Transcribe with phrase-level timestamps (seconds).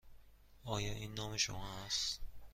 [0.63, 2.21] آیا این نام شما است؟